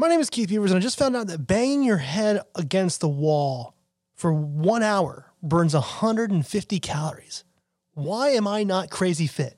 My 0.00 0.06
name 0.06 0.20
is 0.20 0.30
Keith 0.30 0.48
Beavers, 0.48 0.70
and 0.70 0.78
I 0.78 0.80
just 0.80 0.96
found 0.96 1.16
out 1.16 1.26
that 1.26 1.48
banging 1.48 1.82
your 1.82 1.96
head 1.96 2.40
against 2.54 3.00
the 3.00 3.08
wall 3.08 3.74
for 4.14 4.32
one 4.32 4.84
hour 4.84 5.32
burns 5.42 5.74
150 5.74 6.78
calories. 6.78 7.42
Why 7.94 8.28
am 8.28 8.46
I 8.46 8.62
not 8.62 8.90
crazy 8.90 9.26
fit? 9.26 9.57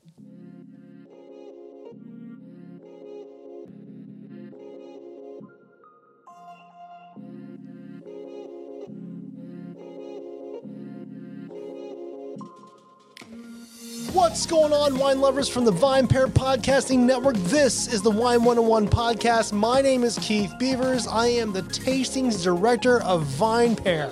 What's 14.31 14.45
going 14.45 14.71
on, 14.71 14.97
wine 14.97 15.19
lovers 15.19 15.49
from 15.49 15.65
the 15.65 15.73
Vine 15.73 16.07
Pair 16.07 16.25
Podcasting 16.25 16.99
Network? 16.99 17.35
This 17.35 17.91
is 17.91 18.01
the 18.01 18.09
Wine 18.09 18.45
101 18.45 18.87
podcast. 18.87 19.51
My 19.51 19.81
name 19.81 20.05
is 20.05 20.17
Keith 20.19 20.53
Beavers. 20.57 21.05
I 21.05 21.27
am 21.27 21.51
the 21.51 21.63
tastings 21.63 22.41
director 22.41 23.01
of 23.01 23.23
Vine 23.23 23.75
Pair. 23.75 24.09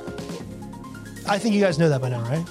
I 1.25 1.39
think 1.39 1.55
you 1.55 1.61
guys 1.61 1.79
know 1.79 1.87
that 1.87 2.01
by 2.01 2.09
now, 2.09 2.21
right? 2.23 2.45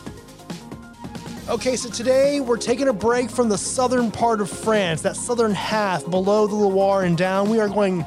Okay, 1.51 1.77
so 1.77 1.91
today 1.91 2.41
we're 2.41 2.56
taking 2.56 2.89
a 2.89 2.92
break 2.92 3.30
from 3.30 3.51
the 3.51 3.59
southern 3.59 4.11
part 4.11 4.41
of 4.41 4.48
France, 4.48 5.03
that 5.03 5.14
southern 5.14 5.53
half 5.53 6.09
below 6.09 6.47
the 6.47 6.55
Loire 6.55 7.03
and 7.03 7.19
down. 7.19 7.50
We 7.50 7.61
are 7.61 7.69
going 7.69 8.03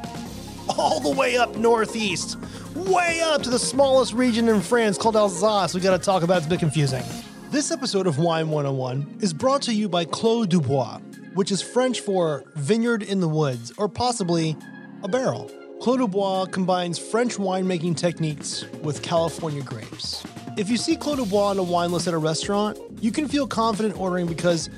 all 0.69 0.99
the 0.99 1.11
way 1.11 1.37
up 1.37 1.55
northeast, 1.55 2.35
way 2.73 3.21
up 3.21 3.43
to 3.43 3.51
the 3.51 3.59
smallest 3.59 4.13
region 4.13 4.49
in 4.49 4.59
France 4.59 4.97
called 4.97 5.15
Alsace. 5.15 5.75
We 5.75 5.81
got 5.81 5.95
to 5.95 6.03
talk 6.03 6.23
about 6.23 6.37
it's 6.37 6.47
a 6.47 6.49
bit 6.49 6.59
confusing. 6.59 7.03
This 7.51 7.69
episode 7.69 8.07
of 8.07 8.17
Wine 8.17 8.47
101 8.47 9.17
is 9.19 9.33
brought 9.33 9.61
to 9.63 9.73
you 9.73 9.89
by 9.89 10.05
Clos 10.05 10.47
du 10.47 10.61
Bois, 10.61 10.99
which 11.33 11.51
is 11.51 11.61
French 11.61 11.99
for 11.99 12.45
vineyard 12.55 13.03
in 13.03 13.19
the 13.19 13.27
woods, 13.27 13.73
or 13.77 13.89
possibly 13.89 14.55
a 15.03 15.09
barrel. 15.09 15.51
Clos 15.81 15.97
du 15.97 16.07
Bois 16.07 16.45
combines 16.45 16.97
French 16.97 17.35
winemaking 17.35 17.97
techniques 17.97 18.63
with 18.83 19.01
California 19.01 19.61
grapes. 19.61 20.23
If 20.57 20.69
you 20.69 20.77
see 20.77 20.95
Clos 20.95 21.17
du 21.17 21.25
Bois 21.25 21.49
on 21.49 21.59
a 21.59 21.63
wine 21.63 21.91
list 21.91 22.07
at 22.07 22.13
a 22.13 22.17
restaurant, 22.17 22.79
you 23.01 23.11
can 23.11 23.27
feel 23.27 23.45
confident 23.45 23.99
ordering 23.99 24.27
because 24.27 24.69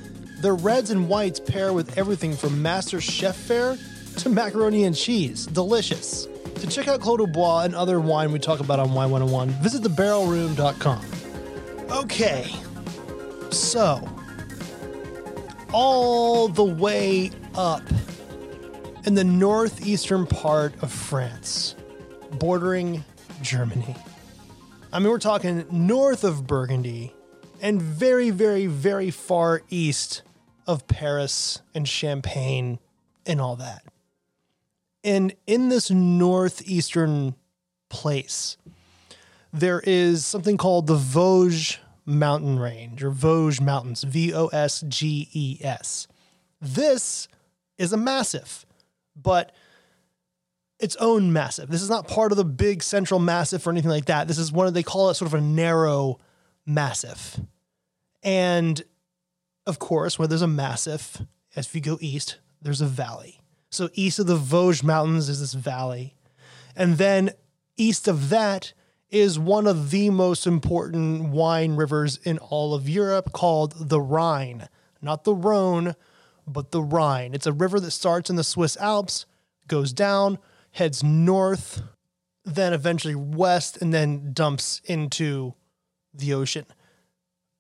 their 0.42 0.56
reds 0.56 0.90
and 0.90 1.08
whites 1.08 1.40
pair 1.40 1.74
with 1.74 1.96
everything 1.96 2.36
from 2.36 2.60
Master 2.60 3.00
Chef 3.00 3.36
fare 3.36 3.78
to 4.18 4.30
macaroni 4.30 4.86
and 4.86 4.96
cheese. 4.96 5.46
Delicious. 5.46 6.28
To 6.56 6.66
check 6.66 6.88
out 6.88 7.02
Clos 7.02 7.18
du 7.18 7.28
Bois 7.28 7.66
and 7.66 7.76
other 7.76 8.00
wine 8.00 8.32
we 8.32 8.40
talk 8.40 8.62
about 8.62 8.80
on 8.80 8.96
Wine 8.96 9.12
101, 9.12 9.50
visit 9.62 9.84
thebarrelroom.com. 9.84 11.23
Okay, 11.92 12.52
so 13.52 14.08
all 15.72 16.48
the 16.48 16.64
way 16.64 17.32
up 17.56 17.84
in 19.06 19.16
the 19.16 19.24
northeastern 19.24 20.26
part 20.26 20.74
of 20.82 20.92
France, 20.92 21.76
bordering 22.32 23.04
Germany. 23.42 23.96
I 24.92 25.00
mean, 25.00 25.10
we're 25.10 25.20
talking 25.20 25.66
north 25.72 26.24
of 26.24 26.48
Burgundy 26.48 27.14
and 27.62 27.82
very, 27.82 28.30
very, 28.30 28.68
very 28.68 29.10
far 29.10 29.62
east 29.70 30.22
of 30.68 30.88
Paris 30.88 31.62
and 31.74 31.88
Champagne 31.88 32.80
and 33.26 33.42
all 33.42 33.56
that. 33.58 33.84
And 35.04 35.34
in 35.48 35.70
this 35.70 35.92
northeastern 35.92 37.36
place, 37.90 38.58
there 39.54 39.82
is 39.86 40.26
something 40.26 40.58
called 40.58 40.88
the 40.88 40.98
Vosges 40.98 41.78
Mountain 42.06 42.60
Range 42.60 43.02
or 43.04 43.12
Vosges 43.12 43.62
Mountains, 43.62 44.04
V 44.04 44.34
O 44.34 44.48
S 44.48 44.84
G 44.88 45.30
E 45.32 45.60
S. 45.62 46.08
This 46.60 47.28
is 47.78 47.94
a 47.94 47.98
massif, 47.98 48.66
but 49.16 49.54
its 50.80 50.96
own 50.98 51.32
massif. 51.32 51.70
This 51.70 51.84
is 51.84 51.90
not 51.90 52.08
part 52.08 52.32
of 52.32 52.38
the 52.38 52.44
big 52.44 52.82
central 52.82 53.20
massif 53.20 53.66
or 53.66 53.70
anything 53.70 53.92
like 53.92 54.06
that. 54.06 54.28
This 54.28 54.40
is 54.40 54.52
one 54.52 54.68
of 54.68 54.74
they 54.74 54.84
call 54.84 55.10
it 55.12 55.14
sort 55.14 55.32
of 55.32 55.36
a 55.36 55.42
narrow 55.42 56.20
massif. 56.66 57.40
And 58.24 58.84
of 59.66 59.80
course, 59.80 60.18
where 60.18 60.28
there's 60.28 60.42
a 60.42 60.48
massif, 60.48 61.22
as 61.56 61.74
you 61.74 61.80
go 61.80 61.98
east, 62.02 62.40
there's 62.62 62.82
a 62.82 62.88
valley. 62.88 63.40
So 63.70 63.90
east 63.94 64.20
of 64.20 64.28
the 64.28 64.38
Vosges 64.38 64.84
Mountains 64.84 65.30
is 65.30 65.40
this 65.40 65.54
valley. 65.54 66.16
And 66.76 66.98
then 66.98 67.32
east 67.78 68.08
of 68.08 68.30
that 68.30 68.74
is 69.14 69.38
one 69.38 69.68
of 69.68 69.92
the 69.92 70.10
most 70.10 70.48
important 70.48 71.30
wine 71.30 71.76
rivers 71.76 72.18
in 72.24 72.40
all 72.40 72.74
of 72.74 72.90
Europe 72.90 73.32
called 73.32 73.90
the 73.90 74.02
Rhine. 74.02 74.68
Not 75.04 75.24
the 75.24 75.36
Rhone, 75.36 75.96
but 76.48 76.72
the 76.72 76.82
Rhine. 76.82 77.36
It's 77.36 77.46
a 77.46 77.54
river 77.54 77.80
that 77.80 77.92
starts 77.92 78.32
in 78.32 78.38
the 78.38 78.44
Swiss 78.44 78.76
Alps, 78.78 79.28
goes 79.68 79.94
down, 79.94 80.40
heads 80.72 81.04
north, 81.04 81.84
then 82.44 82.74
eventually 82.74 83.14
west, 83.14 83.78
and 83.80 83.94
then 83.94 84.34
dumps 84.34 84.82
into 84.86 85.54
the 86.12 86.34
ocean. 86.34 86.66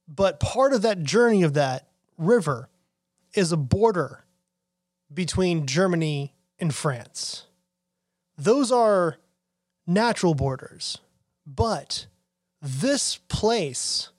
But 0.07 0.39
part 0.39 0.73
of 0.73 0.81
that 0.81 1.03
journey 1.03 1.43
of 1.43 1.53
that 1.53 1.87
river 2.17 2.67
is 3.35 3.51
a 3.51 3.57
border 3.57 4.25
between 5.13 5.67
Germany 5.67 6.33
and 6.57 6.73
France. 6.73 7.45
Those 8.39 8.71
are 8.71 9.17
natural 9.85 10.33
borders. 10.33 10.97
But 11.45 12.07
this 12.61 13.17
place 13.27 14.09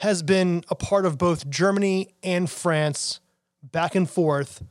has 0.00 0.22
been 0.22 0.64
a 0.68 0.74
part 0.74 1.04
of 1.04 1.18
both 1.18 1.50
Germany 1.50 2.14
and 2.22 2.48
France 2.48 3.20
back 3.62 3.94
and 3.94 4.08
forth 4.08 4.62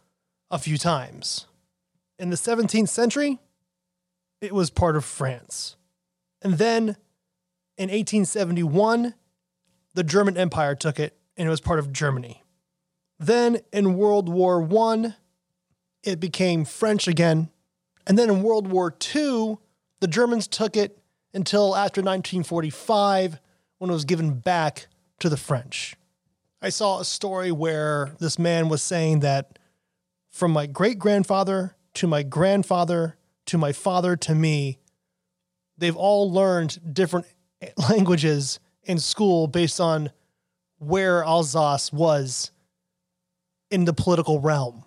a 0.50 0.58
few 0.58 0.78
times. 0.78 1.48
In 2.18 2.30
the 2.30 2.38
17th 2.38 2.90
century, 2.90 3.40
it 4.42 4.54
was 4.54 4.70
part 4.70 4.96
of 4.96 5.04
France. 5.04 5.76
And 6.42 6.58
then 6.58 6.96
in 7.78 7.90
1871, 7.90 9.14
the 9.94 10.04
German 10.04 10.38
Empire 10.38 10.76
took 10.76 11.00
it 11.00 11.18
and 11.36 11.48
it 11.48 11.50
was 11.50 11.62
part 11.62 11.80
of 11.80 11.92
Germany. 11.92 12.44
Then 13.20 13.60
in 13.74 13.96
World 13.96 14.30
War 14.30 14.68
I, 14.94 15.16
it 16.04 16.20
became 16.20 16.66
French 16.66 17.08
again. 17.08 17.50
And 18.06 18.18
then 18.18 18.30
in 18.30 18.44
World 18.44 18.68
War 18.68 18.96
II, 19.16 19.58
the 20.00 20.08
Germans 20.08 20.48
took 20.48 20.78
it 20.78 20.98
until 21.38 21.76
after 21.76 22.02
1945 22.02 23.40
when 23.78 23.92
it 23.92 23.94
was 23.94 24.06
given 24.06 24.40
back 24.40 24.88
to 25.20 25.30
the 25.30 25.38
French. 25.38 25.96
I 26.64 26.70
saw 26.70 27.00
a 27.00 27.06
story 27.06 27.52
where 27.52 28.16
this 28.20 28.40
man 28.40 28.70
was 28.70 28.82
saying 28.82 29.20
that 29.20 29.60
from 30.32 30.52
my 30.52 30.66
great 30.66 30.98
grandfather 30.98 31.76
to 31.94 32.08
my 32.08 32.24
grandfather 32.24 33.18
to 33.46 33.58
my 33.58 33.72
father 33.72 34.16
to 34.16 34.34
me, 34.34 34.80
they've 35.78 35.96
all 35.96 36.32
learned 36.32 36.94
different 36.94 37.28
languages 37.90 38.60
in 38.84 38.98
school 38.98 39.48
based 39.48 39.80
on 39.80 40.10
where 40.80 41.24
Alsace 41.24 41.94
was 41.94 42.50
in 43.70 43.86
the 43.86 43.94
political 43.94 44.40
realm. 44.40 44.84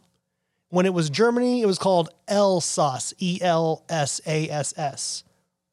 When 0.68 0.84
it 0.84 0.94
was 0.94 1.10
Germany, 1.10 1.62
it 1.62 1.66
was 1.66 1.78
called 1.78 2.10
Elsass, 2.28 3.14
E 3.18 3.38
L 3.40 3.84
S 3.88 4.20
A 4.26 4.48
S 4.50 4.74
S. 4.76 5.22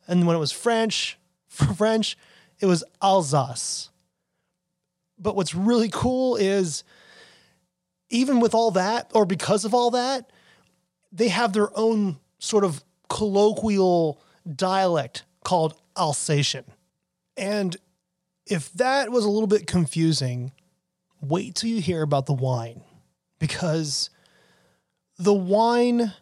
And 0.08 0.26
when 0.26 0.36
it 0.36 0.40
was 0.40 0.52
French, 0.52 1.18
for 1.48 1.66
French, 1.74 2.18
it 2.60 2.66
was 2.66 2.84
Alsace. 3.02 3.90
But 5.20 5.36
what's 5.36 5.56
really 5.56 5.90
cool 5.90 6.36
is 6.36 6.84
even 8.10 8.40
with 8.40 8.54
all 8.54 8.72
that, 8.72 9.12
or 9.14 9.26
because 9.26 9.66
of 9.66 9.74
all 9.74 9.92
that, 9.92 10.32
they 11.12 11.28
have 11.28 11.54
their 11.54 11.78
own 11.78 12.20
sort 12.40 12.64
of 12.64 12.84
colloquial 13.10 14.22
dialect 14.56 15.24
called 15.44 15.74
Alsatian. 15.98 16.66
And 17.36 17.76
if 18.46 18.72
that 18.74 19.12
was 19.12 19.26
a 19.26 19.30
little 19.30 19.48
bit 19.48 19.68
confusing, 19.68 20.52
wait 21.22 21.56
till 21.56 21.70
you 21.70 21.82
hear 21.82 22.02
about 22.02 22.26
the 22.26 22.34
wine 22.34 22.82
because 23.40 24.10
the 25.18 25.34
wine 25.34 26.14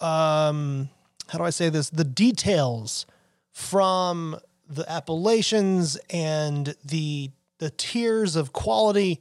um 0.00 0.88
how 1.28 1.38
do 1.38 1.44
I 1.44 1.50
say 1.50 1.68
this? 1.68 1.90
The 1.90 2.04
details 2.04 3.06
from 3.52 4.38
the 4.68 4.90
appellations 4.90 5.96
and 6.10 6.74
the 6.84 7.30
the 7.58 7.70
tiers 7.70 8.34
of 8.34 8.52
quality 8.52 9.20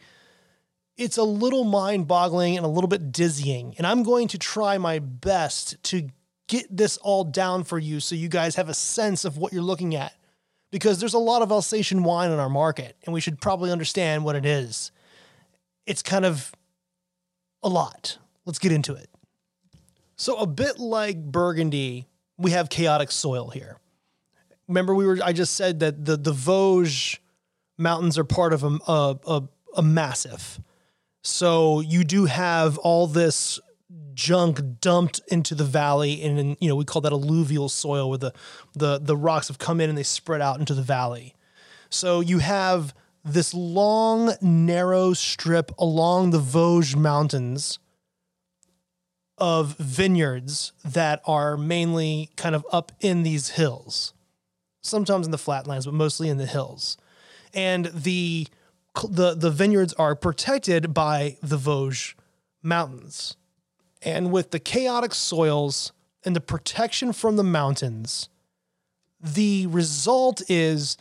it's 0.95 1.17
a 1.17 1.23
little 1.23 1.63
mind-boggling 1.63 2.55
and 2.55 2.63
a 2.63 2.69
little 2.69 2.87
bit 2.87 3.11
dizzying. 3.11 3.73
And 3.77 3.85
i'm 3.85 4.03
going 4.03 4.27
to 4.29 4.37
try 4.37 4.77
my 4.77 4.99
best 4.99 5.81
to 5.85 6.09
get 6.47 6.65
this 6.75 6.97
all 6.97 7.23
down 7.23 7.63
for 7.63 7.79
you 7.79 7.99
so 7.99 8.15
you 8.15 8.29
guys 8.29 8.55
have 8.55 8.69
a 8.69 8.73
sense 8.73 9.25
of 9.25 9.37
what 9.37 9.53
you're 9.53 9.61
looking 9.61 9.95
at. 9.95 10.13
Because 10.71 10.99
there's 10.99 11.13
a 11.13 11.19
lot 11.19 11.41
of 11.43 11.51
alsatian 11.51 12.03
wine 12.03 12.31
on 12.31 12.39
our 12.39 12.49
market 12.49 12.95
and 13.03 13.13
we 13.13 13.21
should 13.21 13.39
probably 13.39 13.71
understand 13.71 14.23
what 14.23 14.35
it 14.35 14.45
is. 14.45 14.91
It's 15.85 16.01
kind 16.01 16.25
of 16.25 16.51
a 17.61 17.69
lot. 17.69 18.17
Let's 18.45 18.59
get 18.59 18.71
into 18.71 18.93
it 18.93 19.09
so 20.15 20.37
a 20.37 20.47
bit 20.47 20.79
like 20.79 21.21
Burgundy, 21.23 22.07
we 22.37 22.51
have 22.51 22.69
chaotic 22.69 23.11
soil 23.11 23.49
here. 23.49 23.77
Remember, 24.67 24.95
we 24.95 25.05
were 25.05 25.19
I 25.23 25.33
just 25.33 25.55
said 25.55 25.79
that 25.81 26.05
the 26.05 26.17
the 26.17 26.33
Vosges 26.33 27.19
mountains 27.77 28.17
are 28.17 28.23
part 28.23 28.53
of 28.53 28.63
a 28.63 28.77
a, 28.87 29.19
a, 29.27 29.43
a 29.77 29.81
massif. 29.81 30.59
So 31.21 31.79
you 31.79 32.03
do 32.03 32.25
have 32.25 32.77
all 32.77 33.07
this 33.07 33.59
junk 34.13 34.59
dumped 34.79 35.21
into 35.27 35.55
the 35.55 35.63
valley 35.63 36.21
and 36.21 36.39
in, 36.39 36.57
you 36.59 36.69
know 36.69 36.75
we 36.75 36.85
call 36.85 37.01
that 37.01 37.11
alluvial 37.11 37.69
soil 37.69 38.09
where 38.09 38.17
the, 38.17 38.33
the 38.73 38.99
the 38.99 39.17
rocks 39.17 39.47
have 39.47 39.57
come 39.57 39.81
in 39.81 39.89
and 39.89 39.97
they 39.97 40.03
spread 40.03 40.41
out 40.41 40.59
into 40.59 40.73
the 40.73 40.81
valley 40.81 41.35
so 41.89 42.19
you 42.19 42.39
have 42.39 42.93
this 43.25 43.53
long 43.53 44.33
narrow 44.41 45.13
strip 45.13 45.71
along 45.79 46.29
the 46.29 46.39
vosges 46.39 46.95
mountains 46.95 47.79
of 49.43 49.75
vineyards 49.75 50.71
that 50.85 51.21
are 51.25 51.57
mainly 51.57 52.29
kind 52.37 52.55
of 52.55 52.65
up 52.71 52.93
in 53.01 53.23
these 53.23 53.49
hills. 53.49 54.13
Sometimes 54.81 55.25
in 55.25 55.33
the 55.33 55.37
flatlands 55.37 55.85
but 55.85 55.93
mostly 55.93 56.29
in 56.29 56.37
the 56.37 56.45
hills. 56.45 56.95
And 57.53 57.87
the 57.87 58.47
the 59.03 59.33
the 59.33 59.51
vineyards 59.51 59.91
are 59.95 60.15
protected 60.15 60.93
by 60.93 61.35
the 61.43 61.57
vosges 61.57 62.15
mountains. 62.61 63.35
And 64.01 64.31
with 64.31 64.51
the 64.51 64.59
chaotic 64.59 65.13
soils 65.13 65.91
and 66.23 66.37
the 66.37 66.39
protection 66.39 67.11
from 67.11 67.35
the 67.35 67.43
mountains, 67.43 68.29
the 69.19 69.67
result 69.67 70.41
is 70.47 70.95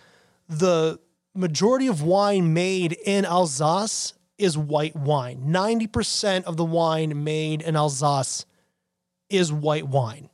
the 0.49 0.99
majority 1.33 1.87
of 1.87 2.03
wine 2.03 2.53
made 2.53 2.95
in 3.05 3.25
Alsace 3.25 4.15
is 4.38 4.56
white 4.56 4.96
wine. 4.96 5.44
90% 5.46 6.44
of 6.44 6.56
the 6.56 6.64
wine 6.64 7.25
made 7.25 7.62
in 7.62 7.76
Alsace 7.76 8.44
is 9.31 9.52
white 9.52 9.88
wine. 9.88 10.29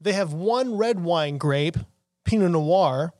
They 0.00 0.12
have 0.12 0.32
one 0.32 0.76
red 0.76 1.00
wine 1.00 1.38
grape, 1.38 1.76
Pinot 2.24 2.50
Noir, 2.50 3.12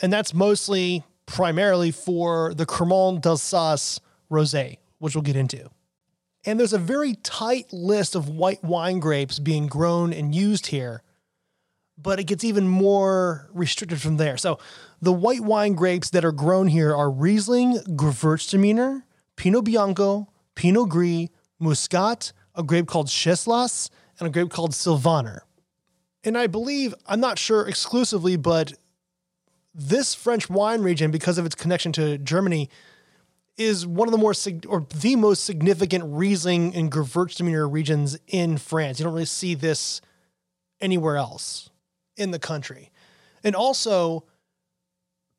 and 0.00 0.12
that's 0.12 0.32
mostly 0.32 1.04
primarily 1.26 1.90
for 1.90 2.54
the 2.54 2.66
Cremant 2.66 3.20
d'Alsace 3.20 4.00
rosé, 4.30 4.78
which 4.98 5.14
we'll 5.14 5.22
get 5.22 5.36
into. 5.36 5.70
And 6.46 6.58
there's 6.58 6.72
a 6.72 6.78
very 6.78 7.14
tight 7.14 7.72
list 7.72 8.14
of 8.14 8.28
white 8.28 8.64
wine 8.64 8.98
grapes 8.98 9.38
being 9.38 9.66
grown 9.66 10.12
and 10.12 10.34
used 10.34 10.68
here, 10.68 11.02
but 11.98 12.18
it 12.18 12.24
gets 12.24 12.44
even 12.44 12.66
more 12.66 13.50
restricted 13.52 14.00
from 14.00 14.16
there. 14.16 14.36
So 14.36 14.58
the 15.02 15.12
white 15.12 15.42
wine 15.42 15.74
grapes 15.74 16.10
that 16.10 16.24
are 16.24 16.32
grown 16.32 16.68
here 16.68 16.94
are 16.96 17.10
Riesling, 17.10 17.74
Gewürztraminer, 17.88 19.02
Pinot 19.40 19.64
Bianco, 19.64 20.28
Pinot 20.54 20.90
Gris, 20.90 21.28
Muscat, 21.58 22.34
a 22.54 22.62
grape 22.62 22.86
called 22.86 23.06
Chasselas, 23.06 23.88
and 24.18 24.28
a 24.28 24.30
grape 24.30 24.50
called 24.50 24.74
Sylvaner. 24.74 25.44
And 26.22 26.36
I 26.36 26.46
believe, 26.46 26.94
I'm 27.06 27.20
not 27.20 27.38
sure 27.38 27.66
exclusively, 27.66 28.36
but 28.36 28.74
this 29.74 30.14
French 30.14 30.50
wine 30.50 30.82
region, 30.82 31.10
because 31.10 31.38
of 31.38 31.46
its 31.46 31.54
connection 31.54 31.90
to 31.92 32.18
Germany, 32.18 32.68
is 33.56 33.86
one 33.86 34.06
of 34.08 34.12
the 34.12 34.18
more 34.18 34.34
or 34.68 34.86
the 34.94 35.16
most 35.16 35.42
significant 35.42 36.04
Riesling 36.06 36.74
and 36.74 36.92
Gewürztraminer 36.92 37.72
regions 37.72 38.18
in 38.26 38.58
France. 38.58 39.00
You 39.00 39.04
don't 39.04 39.14
really 39.14 39.24
see 39.24 39.54
this 39.54 40.02
anywhere 40.82 41.16
else 41.16 41.70
in 42.14 42.30
the 42.30 42.38
country. 42.38 42.90
And 43.42 43.56
also 43.56 44.24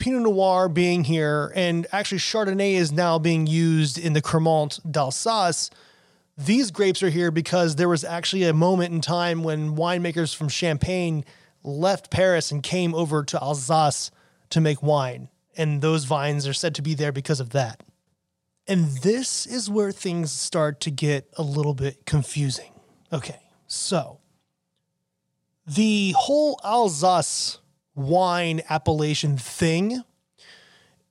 Pinot 0.01 0.23
Noir 0.23 0.67
being 0.67 1.03
here 1.03 1.53
and 1.55 1.85
actually 1.91 2.17
Chardonnay 2.17 2.73
is 2.73 2.91
now 2.91 3.19
being 3.19 3.45
used 3.45 3.99
in 3.99 4.13
the 4.13 4.21
Cremant 4.21 4.79
d'Alsace. 4.91 5.69
These 6.35 6.71
grapes 6.71 7.03
are 7.03 7.11
here 7.11 7.29
because 7.29 7.75
there 7.75 7.87
was 7.87 8.03
actually 8.03 8.45
a 8.45 8.53
moment 8.53 8.95
in 8.95 9.01
time 9.01 9.43
when 9.43 9.75
winemakers 9.75 10.35
from 10.35 10.49
Champagne 10.49 11.23
left 11.63 12.09
Paris 12.09 12.49
and 12.49 12.63
came 12.63 12.95
over 12.95 13.23
to 13.23 13.39
Alsace 13.39 14.09
to 14.49 14.59
make 14.59 14.81
wine. 14.81 15.29
And 15.55 15.83
those 15.83 16.05
vines 16.05 16.47
are 16.47 16.53
said 16.53 16.73
to 16.75 16.81
be 16.81 16.95
there 16.95 17.11
because 17.11 17.39
of 17.39 17.51
that. 17.51 17.83
And 18.67 18.87
this 19.03 19.45
is 19.45 19.69
where 19.69 19.91
things 19.91 20.31
start 20.31 20.79
to 20.81 20.89
get 20.89 21.29
a 21.37 21.43
little 21.43 21.75
bit 21.75 22.07
confusing. 22.07 22.71
Okay, 23.13 23.39
so 23.67 24.17
the 25.67 26.15
whole 26.17 26.59
Alsace 26.63 27.59
wine 27.95 28.61
appellation 28.69 29.37
thing 29.37 30.03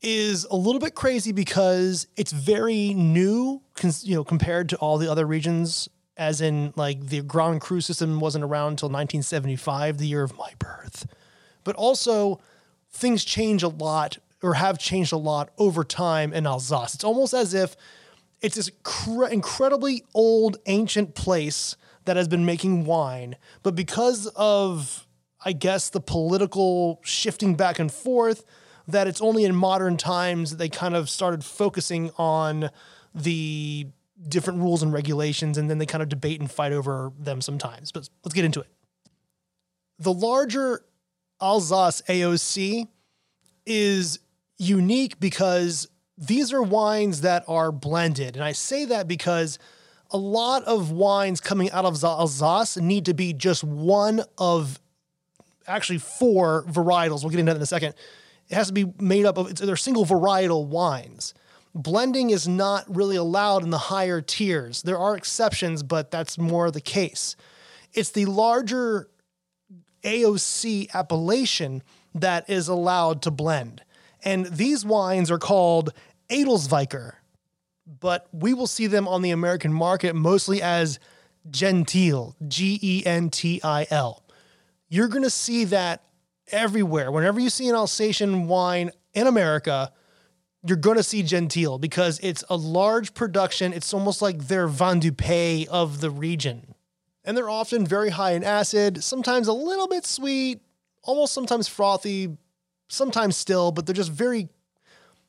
is 0.02 0.46
a 0.46 0.56
little 0.56 0.80
bit 0.80 0.94
crazy 0.94 1.32
because 1.32 2.06
it's 2.16 2.32
very 2.32 2.94
new, 2.94 3.60
you 4.02 4.14
know, 4.14 4.24
compared 4.24 4.68
to 4.70 4.76
all 4.76 4.98
the 4.98 5.10
other 5.10 5.26
regions. 5.26 5.88
As 6.16 6.42
in, 6.42 6.74
like 6.76 7.06
the 7.06 7.22
Grand 7.22 7.62
Cru 7.62 7.80
system 7.80 8.20
wasn't 8.20 8.44
around 8.44 8.72
until 8.72 8.88
1975, 8.88 9.96
the 9.96 10.06
year 10.06 10.22
of 10.22 10.36
my 10.36 10.52
birth. 10.58 11.06
But 11.64 11.76
also, 11.76 12.40
things 12.90 13.24
change 13.24 13.62
a 13.62 13.68
lot 13.68 14.18
or 14.42 14.54
have 14.54 14.78
changed 14.78 15.12
a 15.12 15.16
lot 15.16 15.50
over 15.56 15.82
time 15.82 16.34
in 16.34 16.46
Alsace. 16.46 16.94
It's 16.94 17.04
almost 17.04 17.32
as 17.32 17.54
if 17.54 17.74
it's 18.42 18.56
this 18.56 18.70
cr- 18.82 19.26
incredibly 19.26 20.04
old, 20.14 20.58
ancient 20.66 21.14
place 21.14 21.76
that 22.04 22.16
has 22.16 22.28
been 22.28 22.44
making 22.44 22.84
wine, 22.84 23.36
but 23.62 23.74
because 23.74 24.26
of, 24.28 25.06
I 25.44 25.52
guess, 25.52 25.88
the 25.88 26.00
political 26.00 27.00
shifting 27.02 27.54
back 27.54 27.78
and 27.78 27.90
forth, 27.90 28.44
that 28.86 29.06
it's 29.06 29.20
only 29.20 29.44
in 29.44 29.54
modern 29.54 29.96
times 29.96 30.50
that 30.50 30.56
they 30.56 30.68
kind 30.68 30.94
of 30.94 31.08
started 31.08 31.44
focusing 31.44 32.10
on 32.18 32.70
the 33.14 33.86
different 34.28 34.60
rules 34.60 34.82
and 34.82 34.92
regulations, 34.92 35.56
and 35.56 35.70
then 35.70 35.78
they 35.78 35.86
kind 35.86 36.02
of 36.02 36.08
debate 36.08 36.40
and 36.40 36.50
fight 36.50 36.72
over 36.72 37.12
them 37.18 37.40
sometimes. 37.40 37.92
But 37.92 38.08
let's 38.24 38.34
get 38.34 38.44
into 38.44 38.60
it. 38.60 38.68
The 39.98 40.12
larger 40.12 40.84
Alsace 41.40 42.02
AOC 42.02 42.88
is 43.64 44.18
unique 44.58 45.20
because 45.20 45.88
these 46.18 46.52
are 46.52 46.62
wines 46.62 47.22
that 47.22 47.44
are 47.48 47.72
blended. 47.72 48.36
And 48.36 48.44
I 48.44 48.52
say 48.52 48.84
that 48.86 49.08
because 49.08 49.58
a 50.10 50.18
lot 50.18 50.64
of 50.64 50.90
wines 50.90 51.40
coming 51.40 51.70
out 51.70 51.84
of 51.84 52.02
Alsace 52.02 52.76
need 52.76 53.06
to 53.06 53.14
be 53.14 53.32
just 53.32 53.62
one 53.62 54.22
of 54.36 54.79
actually 55.70 55.98
four 55.98 56.64
varietals. 56.68 57.22
We'll 57.22 57.30
get 57.30 57.40
into 57.40 57.52
that 57.52 57.56
in 57.56 57.62
a 57.62 57.66
second. 57.66 57.94
It 58.48 58.54
has 58.54 58.66
to 58.68 58.72
be 58.72 58.92
made 58.98 59.26
up 59.26 59.38
of, 59.38 59.54
they're 59.56 59.76
single 59.76 60.04
varietal 60.04 60.66
wines. 60.66 61.34
Blending 61.74 62.30
is 62.30 62.48
not 62.48 62.84
really 62.94 63.16
allowed 63.16 63.62
in 63.62 63.70
the 63.70 63.78
higher 63.78 64.20
tiers. 64.20 64.82
There 64.82 64.98
are 64.98 65.16
exceptions, 65.16 65.82
but 65.82 66.10
that's 66.10 66.36
more 66.36 66.70
the 66.70 66.80
case. 66.80 67.36
It's 67.92 68.10
the 68.10 68.26
larger 68.26 69.08
AOC 70.02 70.90
appellation 70.92 71.82
that 72.14 72.50
is 72.50 72.68
allowed 72.68 73.22
to 73.22 73.30
blend. 73.30 73.82
And 74.24 74.46
these 74.46 74.84
wines 74.84 75.30
are 75.30 75.38
called 75.38 75.92
Edelzwicker, 76.28 77.12
but 78.00 78.26
we 78.32 78.52
will 78.52 78.66
see 78.66 78.86
them 78.86 79.06
on 79.06 79.22
the 79.22 79.30
American 79.30 79.72
market 79.72 80.14
mostly 80.14 80.60
as 80.60 80.98
Gentil, 81.48 82.34
G 82.46 82.78
E 82.82 83.02
N 83.06 83.30
T 83.30 83.60
I 83.62 83.86
L. 83.90 84.24
You're 84.90 85.08
going 85.08 85.22
to 85.22 85.30
see 85.30 85.64
that 85.66 86.02
everywhere. 86.48 87.10
Whenever 87.10 87.40
you 87.40 87.48
see 87.48 87.68
an 87.68 87.74
Alsatian 87.74 88.48
wine 88.48 88.90
in 89.14 89.26
America, 89.26 89.92
you're 90.66 90.76
going 90.76 90.96
to 90.96 91.02
see 91.02 91.22
Gentil 91.22 91.80
because 91.80 92.18
it's 92.22 92.44
a 92.50 92.56
large 92.56 93.14
production. 93.14 93.72
It's 93.72 93.94
almost 93.94 94.20
like 94.20 94.48
their 94.48 94.66
Vin 94.66 95.00
du 95.00 95.12
Pays 95.12 95.68
of 95.68 96.00
the 96.00 96.10
region. 96.10 96.74
And 97.24 97.36
they're 97.36 97.48
often 97.48 97.86
very 97.86 98.10
high 98.10 98.32
in 98.32 98.44
acid, 98.44 99.02
sometimes 99.04 99.46
a 99.46 99.52
little 99.52 99.88
bit 99.88 100.04
sweet, 100.04 100.60
almost 101.02 101.32
sometimes 101.32 101.68
frothy, 101.68 102.36
sometimes 102.88 103.36
still, 103.36 103.72
but 103.72 103.86
they're 103.86 103.94
just 103.94 104.10
very 104.10 104.48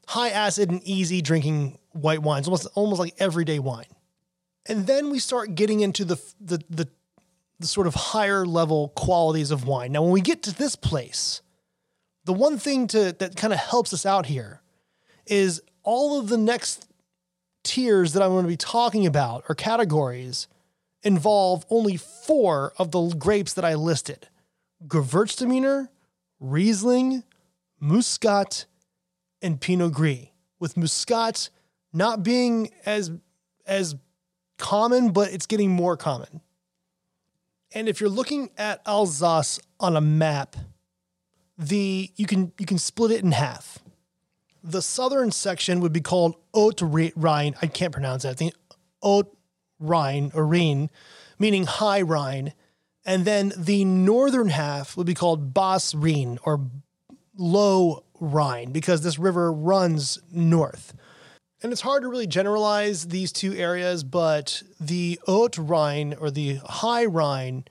high 0.07 0.29
acid 0.29 0.71
and 0.71 0.81
easy 0.83 1.21
drinking 1.21 1.77
white 1.91 2.21
wines, 2.21 2.47
almost 2.47 2.67
almost 2.73 2.99
like 2.99 3.13
everyday 3.19 3.59
wine. 3.59 3.85
And 4.65 4.87
then 4.87 5.09
we 5.09 5.19
start 5.19 5.55
getting 5.55 5.81
into 5.81 6.03
the 6.03 6.21
the 6.39 6.61
the, 6.69 6.87
the 7.61 7.67
sort 7.67 7.87
of 7.87 7.93
higher 7.95 8.45
level 8.45 8.89
qualities 8.89 9.51
of 9.51 9.65
wine. 9.65 9.91
Now, 9.91 10.01
when 10.01 10.11
we 10.11 10.21
get 10.21 10.43
to 10.43 10.55
this 10.55 10.75
place, 10.75 11.41
the 12.25 12.33
one 12.33 12.57
thing 12.57 12.87
to 12.87 13.13
that 13.13 13.35
kind 13.35 13.53
of 13.53 13.59
helps 13.59 13.93
us 13.93 14.05
out 14.05 14.25
here 14.25 14.61
is 15.25 15.61
all 15.83 16.19
of 16.19 16.27
the 16.27 16.37
next 16.37 16.87
tiers 17.63 18.13
that 18.13 18.23
I'm 18.23 18.29
going 18.29 18.43
to 18.43 18.49
be 18.49 18.57
talking 18.57 19.05
about 19.05 19.45
or 19.47 19.55
categories 19.55 20.47
involve 21.03 21.65
only 21.69 21.97
four 21.97 22.73
of 22.77 22.91
the 22.91 23.09
grapes 23.09 23.53
that 23.53 23.65
I 23.65 23.75
listed: 23.75 24.27
Gewürztraminer, 24.87 25.89
Riesling, 26.39 27.23
Muscat, 27.79 28.65
and 29.41 29.59
Pinot 29.59 29.93
Gris. 29.93 30.27
With 30.59 30.77
Muscat 30.77 31.49
not 31.93 32.23
being 32.23 32.69
as 32.85 33.11
as 33.65 33.95
common, 34.57 35.11
but 35.11 35.33
it's 35.33 35.45
getting 35.47 35.71
more 35.71 35.97
common. 35.97 36.41
And 37.73 37.87
if 37.87 38.01
you're 38.01 38.09
looking 38.09 38.49
at 38.57 38.81
Alsace 38.85 39.59
on 39.79 39.95
a 39.95 40.01
map, 40.01 40.55
the 41.57 42.11
you 42.15 42.25
can 42.25 42.51
you 42.57 42.65
can 42.65 42.77
split 42.77 43.11
it 43.11 43.23
in 43.23 43.31
half. 43.31 43.79
The 44.63 44.81
southern 44.81 45.31
section 45.31 45.79
would 45.79 45.93
be 45.93 46.01
called 46.01 46.35
Haute 46.53 46.81
Rhine. 47.15 47.55
I 47.61 47.67
can't 47.67 47.93
pronounce 47.93 48.23
that. 48.23 48.37
Think 48.37 48.53
Haute 49.01 49.35
Rhine 49.79 50.31
or 50.35 50.45
Rhine, 50.45 50.89
meaning 51.39 51.65
high 51.65 52.01
Rhine. 52.01 52.53
And 53.03 53.25
then 53.25 53.51
the 53.57 53.83
northern 53.85 54.49
half 54.49 54.95
would 54.95 55.07
be 55.07 55.15
called 55.15 55.53
Bas 55.53 55.95
Rhine 55.95 56.37
or 56.43 56.67
low 57.35 58.03
Rhine 58.19 58.71
because 58.71 59.01
this 59.01 59.17
river 59.17 59.51
runs 59.51 60.19
north. 60.31 60.93
And 61.63 61.71
it's 61.71 61.81
hard 61.81 62.01
to 62.01 62.09
really 62.09 62.25
generalize 62.25 63.07
these 63.07 63.31
two 63.31 63.53
areas, 63.53 64.03
but 64.03 64.63
the 64.79 65.19
Haute 65.27 65.59
Rhine 65.59 66.15
or 66.19 66.31
the 66.31 66.55
High 66.65 67.05
Rhine 67.05 67.65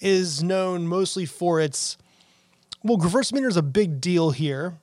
is 0.00 0.42
known 0.42 0.88
mostly 0.88 1.26
for 1.26 1.60
its, 1.60 1.96
well, 2.82 2.98
Gewürztraminer 2.98 3.46
is 3.46 3.56
a 3.56 3.62
big 3.62 4.00
deal 4.00 4.30
here, 4.32 4.78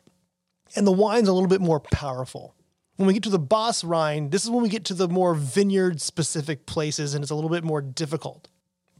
and 0.77 0.87
the 0.87 0.93
wine's 0.93 1.27
a 1.27 1.33
little 1.33 1.49
bit 1.49 1.59
more 1.59 1.81
powerful. 1.81 2.55
When 2.95 3.07
we 3.07 3.13
get 3.13 3.23
to 3.23 3.29
the 3.29 3.39
Basse 3.39 3.83
Rhine, 3.83 4.29
this 4.29 4.45
is 4.45 4.49
when 4.49 4.63
we 4.63 4.69
get 4.69 4.85
to 4.85 4.93
the 4.93 5.09
more 5.09 5.35
vineyard 5.35 5.99
specific 5.99 6.65
places, 6.65 7.13
and 7.13 7.21
it's 7.21 7.31
a 7.31 7.35
little 7.35 7.49
bit 7.49 7.65
more 7.65 7.81
difficult 7.81 8.47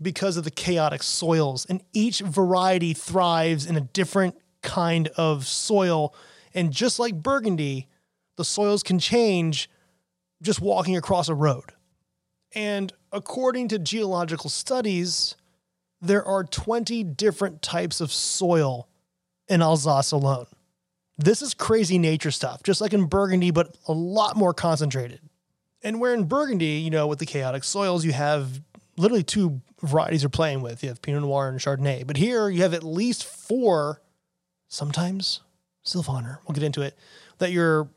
because 0.01 0.35
of 0.35 0.43
the 0.43 0.51
chaotic 0.51 1.03
soils. 1.03 1.65
And 1.69 1.81
each 1.93 2.19
variety 2.19 2.93
thrives 2.93 3.65
in 3.65 3.77
a 3.77 3.81
different 3.81 4.35
kind 4.61 5.07
of 5.15 5.47
soil. 5.47 6.13
And 6.53 6.71
just 6.73 6.99
like 6.99 7.21
Burgundy, 7.21 7.87
the 8.37 8.45
soils 8.45 8.83
can 8.83 8.99
change 8.99 9.69
just 10.41 10.61
walking 10.61 10.97
across 10.97 11.29
a 11.29 11.35
road. 11.35 11.71
And 12.53 12.93
according 13.11 13.69
to 13.69 13.79
geological 13.79 14.49
studies, 14.49 15.35
there 16.01 16.23
are 16.25 16.43
20 16.43 17.03
different 17.03 17.61
types 17.61 18.01
of 18.01 18.11
soil 18.11 18.87
in 19.47 19.61
Alsace 19.61 20.11
alone. 20.11 20.45
This 21.17 21.41
is 21.41 21.53
crazy 21.53 21.97
nature 21.97 22.31
stuff, 22.31 22.63
just 22.63 22.81
like 22.81 22.93
in 22.93 23.05
Burgundy, 23.05 23.51
but 23.51 23.77
a 23.87 23.93
lot 23.93 24.35
more 24.35 24.53
concentrated. 24.53 25.21
And 25.83 25.99
where 25.99 26.13
in 26.13 26.25
Burgundy, 26.25 26.77
you 26.77 26.89
know, 26.89 27.07
with 27.07 27.19
the 27.19 27.25
chaotic 27.25 27.63
soils, 27.63 28.03
you 28.03 28.13
have 28.13 28.61
literally 28.97 29.23
two 29.23 29.61
varieties 29.81 30.23
you're 30.23 30.29
playing 30.29 30.61
with. 30.61 30.81
You 30.81 30.89
have 30.89 31.01
Pinot 31.01 31.21
Noir 31.21 31.49
and 31.49 31.59
Chardonnay. 31.59 32.07
But 32.07 32.17
here 32.17 32.49
you 32.49 32.61
have 32.61 32.73
at 32.73 32.83
least 32.83 33.25
four, 33.25 34.01
sometimes 34.67 35.41
Sylvaner, 35.83 36.39
we'll 36.47 36.53
get 36.53 36.63
into 36.63 36.81
it, 36.81 36.97
that 37.39 37.51
you're 37.51 37.89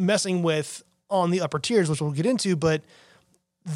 messing 0.00 0.42
with 0.42 0.82
on 1.08 1.30
the 1.30 1.40
upper 1.40 1.58
tiers, 1.58 1.88
which 1.88 2.00
we'll 2.00 2.12
get 2.12 2.26
into. 2.26 2.56
But 2.56 2.82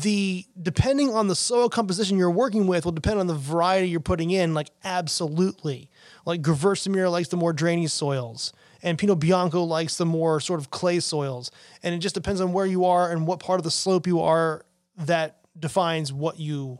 the 0.03 0.47
depending 0.61 1.13
on 1.13 1.29
the 1.29 1.37
soil 1.37 1.69
composition 1.69 2.17
you're 2.17 2.31
working 2.31 2.67
with 2.67 2.85
will 2.85 2.93
depend 2.93 3.21
on 3.21 3.27
the 3.27 3.35
variety 3.35 3.89
you're 3.89 4.01
putting 4.01 4.31
in, 4.31 4.55
like 4.55 4.71
absolutely. 4.83 5.91
Like 6.25 6.43
Gewürztraminer 6.43 7.11
likes 7.11 7.29
the 7.29 7.37
more 7.37 7.53
drainy 7.53 7.87
soils, 7.87 8.53
and 8.83 8.99
Pinot 8.99 9.19
Bianco 9.19 9.63
likes 9.63 9.97
the 9.97 10.07
more 10.07 10.41
sort 10.41 10.61
of 10.61 10.71
clay 10.71 11.01
soils. 11.01 11.51
And 11.83 11.95
it 11.95 11.99
just 11.99 12.15
depends 12.15 12.41
on 12.41 12.53
where 12.53 12.67
you 12.67 12.87
are 12.87 13.11
and 13.11 13.27
what 13.27 13.41
part 13.41 13.61
of 13.61 13.65
the 13.65 13.71
slope 13.71 14.07
you 14.07 14.21
are 14.21 14.65
that 14.97 15.41
defines 15.59 16.13
what 16.13 16.39
you 16.41 16.79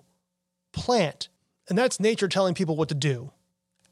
plant. 0.73 1.29
And 1.69 1.79
that's 1.79 2.01
nature 2.01 2.29
telling 2.29 2.55
people 2.55 2.77
what 2.77 2.89
to 2.89 2.95
do. 2.95 3.33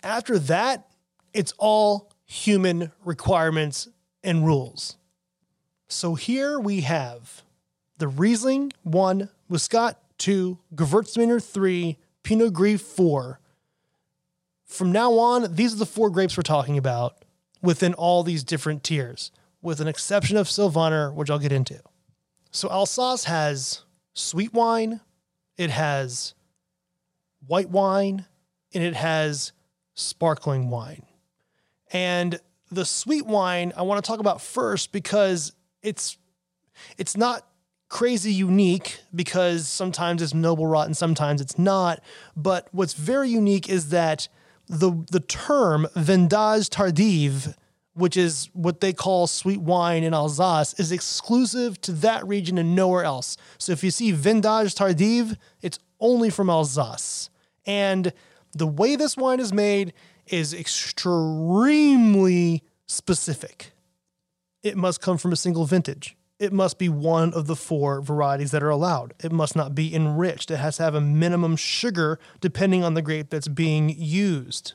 After 0.03 0.39
that, 0.39 0.89
it's 1.33 1.53
all 1.59 2.11
human 2.25 2.93
requirements 3.05 3.89
and 4.23 4.45
rules. 4.45 4.97
So 5.93 6.15
here 6.15 6.59
we 6.59 6.81
have 6.81 7.43
the 7.99 8.09
Riesling 8.09 8.73
1, 8.83 9.29
Muscat 9.51 10.01
2, 10.17 10.59
Gewürztraminer 10.75 11.45
3, 11.45 11.99
Pinot 12.23 12.55
Gris 12.55 12.81
4. 12.81 13.39
From 14.65 14.91
now 14.91 15.13
on, 15.19 15.55
these 15.55 15.75
are 15.75 15.79
the 15.79 15.87
four 15.87 16.09
grapes 16.09 16.35
we're 16.35 16.45
talking 16.45 16.79
about 16.79 17.27
within 17.61 17.93
all 17.93 18.23
these 18.23 18.43
different 18.43 18.83
tiers, 18.83 19.31
with 19.61 19.81
an 19.81 19.87
exception 19.87 20.39
of 20.39 20.49
Sylvaner, 20.49 21.13
which 21.13 21.29
I'll 21.31 21.39
get 21.39 21.53
into. 21.53 21.79
So 22.51 22.71
Alsace 22.71 23.25
has 23.25 23.83
sweet 24.15 24.55
wine, 24.55 25.01
it 25.59 25.69
has 25.69 26.33
white 27.47 27.69
wine, 27.69 28.25
and 28.73 28.83
it 28.83 28.95
has 28.95 29.53
sparkling 29.95 30.71
wine. 30.71 31.05
And 31.93 32.41
the 32.71 32.87
sweet 32.87 33.27
wine 33.27 33.75
I 33.77 33.83
want 33.83 34.03
to 34.03 34.09
talk 34.09 34.21
about 34.21 34.41
first 34.41 34.91
because 34.91 35.53
it's 35.83 36.17
it's 36.97 37.17
not 37.17 37.47
crazy 37.89 38.33
unique 38.33 39.01
because 39.15 39.69
sometimes 39.69 40.23
it's 40.23 40.33
noble 40.33 40.67
rot 40.67 40.87
and 40.87 40.97
sometimes 40.97 41.43
it's 41.43 41.59
not. 41.59 42.03
But 42.35 42.69
what's 42.73 42.95
very 42.95 43.29
unique 43.29 43.69
is 43.69 43.91
that 43.91 44.29
the 44.69 45.05
the 45.11 45.21
term 45.21 45.87
vendange 45.95 46.71
tardive, 46.71 47.55
which 47.95 48.17
is 48.17 48.49
what 48.55 48.81
they 48.81 48.93
call 48.93 49.27
sweet 49.27 49.61
wine 49.61 50.03
in 50.05 50.15
Alsace, 50.15 50.73
is 50.79 50.91
exclusive 50.93 51.81
to 51.83 51.93
that 51.93 52.27
region 52.27 52.57
and 52.59 52.75
nowhere 52.75 53.05
else. 53.05 53.37
So 53.59 53.73
if 53.73 53.85
you 53.85 53.91
see 53.91 54.13
vendange 54.13 54.75
tardive, 54.75 55.37
it's 55.61 55.79
only 56.01 56.31
from 56.31 56.49
Alsace. 56.49 57.29
And 57.67 58.13
the 58.53 58.67
way 58.67 58.97
this 58.97 59.17
wine 59.17 59.41
is 59.41 59.53
made 59.53 59.93
is 60.27 60.55
extremely 60.55 61.03
specific. 62.87 63.72
It 64.63 64.77
must 64.77 65.01
come 65.01 65.19
from 65.19 65.33
a 65.33 65.37
single 65.37 65.65
vintage. 65.65 66.17
It 66.39 66.53
must 66.53 66.79
be 66.79 66.89
one 66.89 67.33
of 67.35 67.47
the 67.47 67.57
four 67.57 68.01
varieties 68.01 68.51
that 68.51 68.63
are 68.63 68.71
allowed. 68.71 69.15
It 69.23 69.33
must 69.33 69.55
not 69.55 69.75
be 69.75 69.95
enriched. 69.95 70.51
It 70.51 70.57
has 70.57 70.77
to 70.77 70.83
have 70.83 70.95
a 70.95 71.01
minimum 71.01 71.57
sugar 71.57 72.19
depending 72.41 72.83
on 72.83 72.95
the 72.95 73.03
grape 73.03 73.31
that's 73.31 73.49
being 73.49 73.91
used. 73.91 74.75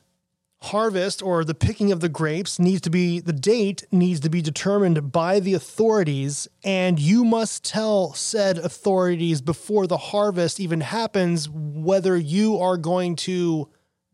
Harvest 0.62 1.22
or 1.22 1.44
the 1.44 1.54
picking 1.54 1.92
of 1.92 2.00
the 2.00 2.10
grapes 2.10 2.58
needs 2.58 2.82
to 2.82 2.90
be, 2.90 3.20
the 3.20 3.34
date 3.34 3.84
needs 3.92 4.20
to 4.22 4.30
be 4.30 4.42
determined 4.42 5.12
by 5.12 5.40
the 5.40 5.54
authorities, 5.54 6.48
and 6.64 7.00
you 7.00 7.24
must 7.24 7.64
tell 7.64 8.14
said 8.14 8.58
authorities 8.58 9.40
before 9.40 9.86
the 9.86 9.98
harvest 9.98 10.60
even 10.60 10.82
happens 10.82 11.48
whether 11.48 12.18
you 12.18 12.58
are 12.58 12.78
going 12.78 13.16
to 13.16 13.70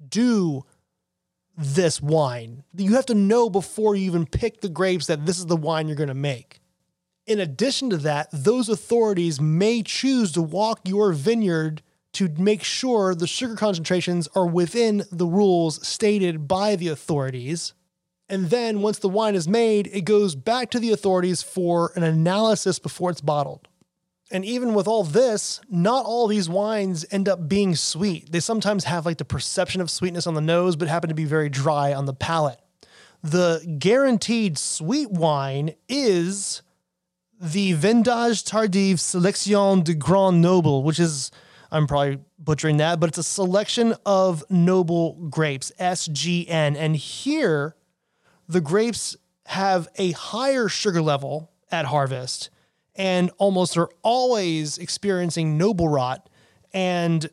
do 0.10 0.66
this 1.58 2.02
wine. 2.02 2.64
You 2.76 2.96
have 2.96 3.06
to 3.08 3.16
know 3.16 3.50
before 3.50 3.96
you 3.96 4.06
even 4.06 4.26
pick 4.26 4.62
the 4.62 4.70
grapes 4.70 5.08
that 5.08 5.26
this 5.26 5.40
is 5.40 5.46
the 5.46 5.58
wine 5.58 5.88
you're 5.88 5.96
going 5.96 6.08
to 6.08 6.14
make. 6.14 6.60
In 7.26 7.40
addition 7.40 7.90
to 7.92 7.98
that, 7.98 8.28
those 8.34 8.68
authorities 8.68 9.40
may 9.40 9.82
choose 9.82 10.32
to 10.34 10.42
walk 10.42 10.82
your 10.88 11.14
vineyard 11.14 11.82
to 12.14 12.30
make 12.38 12.64
sure 12.64 13.16
the 13.16 13.28
sugar 13.28 13.56
concentrations 13.56 14.28
are 14.36 14.46
within 14.46 15.04
the 15.12 15.26
rules 15.26 15.86
stated 15.88 16.48
by 16.48 16.76
the 16.76 16.90
authorities. 16.90 17.74
And 18.30 18.50
then 18.50 18.82
once 18.82 19.00
the 19.00 19.10
wine 19.10 19.36
is 19.36 19.48
made, 19.48 19.88
it 19.88 20.02
goes 20.02 20.36
back 20.36 20.70
to 20.72 20.80
the 20.80 20.92
authorities 20.92 21.42
for 21.42 21.92
an 21.96 22.04
analysis 22.04 22.80
before 22.80 23.10
it's 23.10 23.22
bottled. 23.22 23.68
And 24.34 24.44
even 24.44 24.74
with 24.74 24.88
all 24.88 25.04
this, 25.04 25.62
not 25.70 26.06
all 26.06 26.26
these 26.28 26.50
wines 26.50 27.06
end 27.12 27.30
up 27.30 27.48
being 27.48 27.76
sweet. 27.76 28.32
They 28.32 28.40
sometimes 28.40 28.86
have 28.86 29.06
like 29.06 29.20
the 29.20 29.26
perception 29.26 29.80
of 29.80 29.92
sweetness 29.92 30.26
on 30.26 30.34
the 30.34 30.42
nose, 30.42 30.76
but 30.76 30.88
happen 30.88 31.10
to 31.10 31.14
be 31.14 31.24
very 31.24 31.50
dry 31.50 31.94
on 31.94 32.08
the 32.08 32.16
palate. 32.16 32.60
The 33.22 33.76
guaranteed 33.78 34.58
sweet 34.58 35.12
wine 35.12 35.76
is 35.88 36.64
the 37.40 37.74
Vendange 37.74 38.44
Tardive 38.44 38.96
Sélection 38.96 39.84
de 39.84 39.94
Grand 39.94 40.42
Noble, 40.42 40.82
which 40.82 41.00
is, 41.00 41.30
I'm 41.72 41.86
probably 41.86 42.20
butchering 42.40 42.78
that, 42.78 43.00
but 43.00 43.10
it's 43.10 43.20
a 43.20 43.24
selection 43.24 43.94
of 44.04 44.44
noble 44.50 45.14
grapes, 45.30 45.72
SGN. 45.80 46.76
And 46.76 46.96
here, 46.96 47.76
the 48.50 48.62
grapes 48.62 49.16
have 49.46 49.90
a 49.98 50.12
higher 50.14 50.68
sugar 50.68 51.04
level 51.04 51.52
at 51.72 51.86
harvest 51.86 52.50
and 52.96 53.32
almost 53.38 53.78
are 53.78 53.90
always 54.02 54.78
experiencing 54.78 55.58
noble 55.58 55.88
rot 55.88 56.30
and 56.74 57.30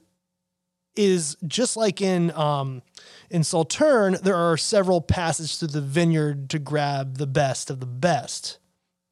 is 0.97 1.37
just 1.47 1.77
like 1.77 2.01
in 2.01 2.31
um, 2.33 2.83
in 3.31 3.43
Sauternes, 3.43 4.21
there 4.21 4.37
are 4.37 4.57
several 4.57 5.01
passages 5.01 5.57
through 5.57 5.69
the 5.69 5.81
vineyard 5.81 6.51
to 6.51 6.59
grab 6.59 7.19
the 7.19 7.27
best 7.27 7.71
of 7.71 7.81
the 7.81 7.87
best. 7.87 8.59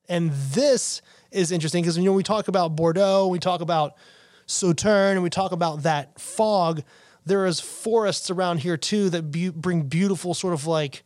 And 0.08 0.30
this 0.32 1.02
is 1.30 1.52
interesting 1.52 1.82
because 1.82 1.96
you 1.96 2.04
know 2.04 2.12
we 2.12 2.22
talk 2.22 2.48
about 2.48 2.76
Bordeaux, 2.76 3.28
we 3.28 3.38
talk 3.38 3.60
about 3.60 3.94
Sauternes, 4.46 5.12
and 5.12 5.22
we 5.22 5.30
talk 5.30 5.52
about 5.52 5.82
that 5.82 6.20
fog. 6.20 6.82
There 7.24 7.46
is 7.46 7.60
forests 7.60 8.30
around 8.30 8.58
here 8.58 8.76
too 8.76 9.10
that 9.10 9.30
be- 9.30 9.50
bring 9.50 9.82
beautiful 9.82 10.34
sort 10.34 10.54
of 10.54 10.66
like 10.66 11.04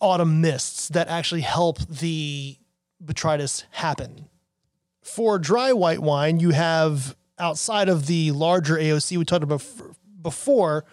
autumn 0.00 0.40
mists 0.40 0.88
that 0.88 1.08
actually 1.08 1.42
help 1.42 1.78
the 1.88 2.56
botrytis 3.04 3.64
happen. 3.70 4.28
For 5.02 5.38
dry 5.38 5.72
white 5.72 6.00
wine, 6.00 6.40
you 6.40 6.50
have 6.50 7.16
outside 7.38 7.88
of 7.88 8.06
the 8.06 8.30
larger 8.30 8.76
AOC 8.76 9.16
we 9.16 9.24
talked 9.24 9.42
about 9.42 9.64
before, 10.22 10.84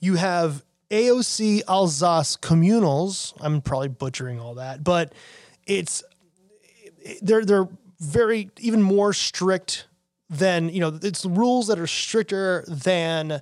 you 0.00 0.14
have 0.16 0.62
AOC 0.90 1.62
Alsace 1.66 2.36
communals. 2.36 3.32
I'm 3.40 3.62
probably 3.62 3.88
butchering 3.88 4.38
all 4.38 4.54
that, 4.56 4.84
but 4.84 5.14
it's 5.66 6.04
they're 7.22 7.44
they're 7.44 7.68
very 8.00 8.50
even 8.60 8.82
more 8.82 9.12
strict 9.12 9.86
than 10.28 10.68
you 10.68 10.80
know 10.80 10.98
it's 11.02 11.24
rules 11.24 11.68
that 11.68 11.78
are 11.78 11.86
stricter 11.86 12.64
than 12.68 13.40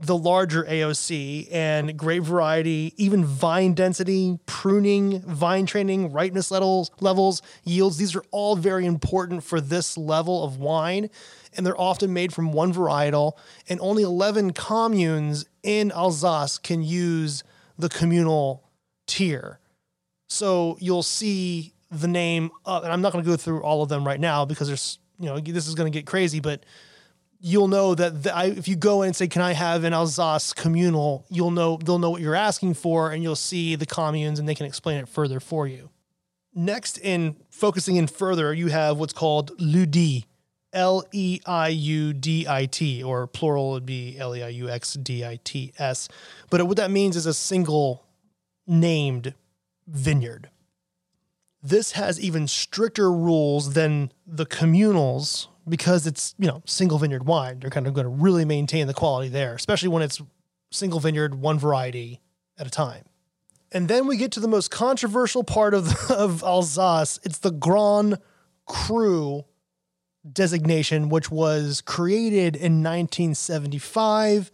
the 0.00 0.16
larger 0.16 0.64
AOC 0.64 1.48
and 1.52 1.96
grape 1.96 2.22
variety, 2.22 2.94
even 2.96 3.22
vine 3.24 3.74
density, 3.74 4.38
pruning, 4.46 5.20
vine 5.20 5.66
training, 5.66 6.10
ripeness 6.10 6.50
levels, 6.50 6.90
levels, 7.00 7.42
yields. 7.64 7.98
These 7.98 8.16
are 8.16 8.24
all 8.30 8.56
very 8.56 8.86
important 8.86 9.44
for 9.44 9.60
this 9.60 9.98
level 9.98 10.42
of 10.42 10.58
wine. 10.58 11.10
And 11.54 11.66
they're 11.66 11.78
often 11.78 12.14
made 12.14 12.32
from 12.32 12.52
one 12.52 12.72
varietal. 12.72 13.32
And 13.68 13.78
only 13.80 14.02
11 14.02 14.52
communes 14.54 15.44
in 15.62 15.92
Alsace 15.92 16.56
can 16.56 16.82
use 16.82 17.44
the 17.78 17.90
communal 17.90 18.64
tier. 19.06 19.58
So 20.28 20.78
you'll 20.80 21.02
see 21.02 21.74
the 21.90 22.08
name 22.08 22.50
of, 22.64 22.84
and 22.84 22.92
I'm 22.92 23.02
not 23.02 23.12
going 23.12 23.22
to 23.22 23.30
go 23.30 23.36
through 23.36 23.62
all 23.62 23.82
of 23.82 23.90
them 23.90 24.06
right 24.06 24.20
now 24.20 24.46
because 24.46 24.68
there's, 24.68 24.98
you 25.18 25.26
know, 25.26 25.38
this 25.40 25.66
is 25.66 25.74
going 25.74 25.92
to 25.92 25.96
get 25.96 26.06
crazy, 26.06 26.40
but 26.40 26.64
you'll 27.40 27.68
know 27.68 27.94
that 27.94 28.22
the, 28.22 28.36
I, 28.36 28.44
if 28.44 28.68
you 28.68 28.76
go 28.76 29.02
in 29.02 29.08
and 29.08 29.16
say, 29.16 29.26
"Can 29.26 29.42
I 29.42 29.52
have 29.52 29.84
an 29.84 29.92
Alsace 29.92 30.52
communal?" 30.52 31.24
You'll 31.28 31.50
know 31.50 31.78
they'll 31.82 31.98
know 31.98 32.10
what 32.10 32.20
you're 32.20 32.34
asking 32.34 32.74
for, 32.74 33.10
and 33.10 33.22
you'll 33.22 33.36
see 33.36 33.74
the 33.76 33.86
communes, 33.86 34.38
and 34.38 34.48
they 34.48 34.54
can 34.54 34.66
explain 34.66 34.98
it 34.98 35.08
further 35.08 35.40
for 35.40 35.66
you. 35.66 35.90
Next, 36.54 36.98
in 36.98 37.36
focusing 37.50 37.96
in 37.96 38.06
further, 38.06 38.52
you 38.52 38.68
have 38.68 38.98
what's 38.98 39.12
called 39.12 39.52
lieu-dit, 39.60 40.24
L 40.72 41.04
E 41.12 41.40
I 41.46 41.68
U 41.68 42.12
D 42.12 42.46
I 42.48 42.66
T, 42.66 43.02
or 43.02 43.26
plural 43.26 43.70
would 43.70 43.86
be 43.86 44.18
L 44.18 44.36
E 44.36 44.42
I 44.42 44.48
U 44.48 44.68
X 44.68 44.94
D 44.94 45.24
I 45.24 45.38
T 45.42 45.72
S. 45.78 46.08
But 46.50 46.66
what 46.66 46.76
that 46.76 46.90
means 46.90 47.16
is 47.16 47.26
a 47.26 47.34
single 47.34 48.04
named 48.66 49.34
vineyard. 49.86 50.50
This 51.62 51.92
has 51.92 52.18
even 52.20 52.48
stricter 52.48 53.12
rules 53.12 53.74
than 53.74 54.12
the 54.26 54.46
communals 54.46 55.48
because 55.70 56.06
it's, 56.06 56.34
you 56.38 56.46
know, 56.46 56.62
single 56.66 56.98
vineyard 56.98 57.24
wine. 57.24 57.60
They're 57.60 57.70
kind 57.70 57.86
of 57.86 57.94
going 57.94 58.04
to 58.04 58.10
really 58.10 58.44
maintain 58.44 58.86
the 58.86 58.94
quality 58.94 59.28
there, 59.28 59.54
especially 59.54 59.88
when 59.88 60.02
it's 60.02 60.20
single 60.70 61.00
vineyard, 61.00 61.36
one 61.36 61.58
variety 61.58 62.20
at 62.58 62.66
a 62.66 62.70
time. 62.70 63.04
And 63.72 63.88
then 63.88 64.06
we 64.06 64.16
get 64.16 64.32
to 64.32 64.40
the 64.40 64.48
most 64.48 64.70
controversial 64.70 65.44
part 65.44 65.74
of, 65.74 66.10
of 66.10 66.42
Alsace. 66.42 67.20
It's 67.22 67.38
the 67.38 67.52
Grand 67.52 68.18
Cru 68.66 69.44
designation, 70.30 71.08
which 71.08 71.30
was 71.30 71.80
created 71.80 72.56
in 72.56 72.82
1975 72.82 74.50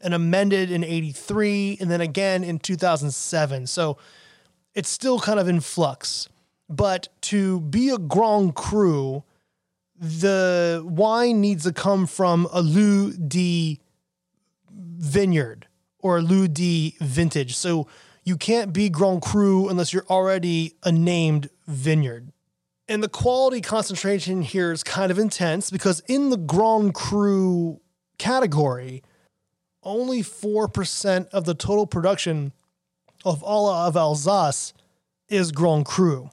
and 0.00 0.12
amended 0.12 0.70
in 0.70 0.84
83 0.84 1.78
and 1.80 1.90
then 1.90 2.00
again 2.00 2.44
in 2.44 2.58
2007. 2.58 3.66
So 3.66 3.96
it's 4.74 4.90
still 4.90 5.18
kind 5.20 5.40
of 5.40 5.48
in 5.48 5.60
flux. 5.60 6.28
But 6.68 7.08
to 7.22 7.60
be 7.60 7.90
a 7.90 7.98
Grand 7.98 8.54
Cru, 8.54 9.22
the 10.00 10.82
wine 10.84 11.40
needs 11.40 11.64
to 11.64 11.72
come 11.72 12.06
from 12.06 12.48
a 12.52 12.60
lieu-dit 12.60 13.78
vineyard 14.70 15.66
or 15.98 16.18
a 16.18 16.22
Lieu 16.22 16.48
de 16.48 16.94
vintage. 17.00 17.56
So 17.56 17.86
you 18.24 18.36
can't 18.36 18.72
be 18.72 18.88
Grand 18.88 19.22
Cru 19.22 19.68
unless 19.68 19.92
you're 19.92 20.06
already 20.08 20.74
a 20.82 20.92
named 20.92 21.48
vineyard. 21.66 22.32
And 22.88 23.02
the 23.02 23.08
quality 23.08 23.60
concentration 23.60 24.42
here 24.42 24.70
is 24.70 24.84
kind 24.84 25.10
of 25.10 25.18
intense 25.18 25.70
because 25.70 26.00
in 26.06 26.30
the 26.30 26.36
Grand 26.36 26.94
Cru 26.94 27.80
category, 28.18 29.02
only 29.82 30.22
4% 30.22 31.28
of 31.28 31.44
the 31.44 31.54
total 31.54 31.86
production 31.86 32.52
of 33.24 33.42
all 33.42 33.68
of 33.68 33.96
Alsace 33.96 34.72
is 35.28 35.50
Grand 35.50 35.86
Cru. 35.86 36.30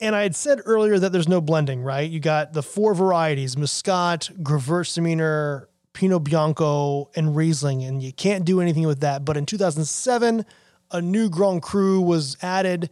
And 0.00 0.16
I 0.16 0.22
had 0.22 0.34
said 0.34 0.60
earlier 0.64 0.98
that 0.98 1.12
there's 1.12 1.28
no 1.28 1.40
blending, 1.40 1.82
right? 1.82 2.10
You 2.10 2.20
got 2.20 2.54
the 2.54 2.62
four 2.62 2.94
varieties 2.94 3.56
Muscat, 3.56 4.30
Gewürztraminer, 4.42 5.66
Pinot 5.92 6.24
Bianco, 6.24 7.10
and 7.14 7.36
Riesling, 7.36 7.84
and 7.84 8.02
you 8.02 8.12
can't 8.12 8.44
do 8.44 8.60
anything 8.60 8.86
with 8.86 9.00
that. 9.00 9.24
But 9.24 9.36
in 9.36 9.44
2007, 9.44 10.46
a 10.90 11.02
new 11.02 11.28
Grand 11.28 11.62
Cru 11.62 12.00
was 12.00 12.36
added 12.42 12.90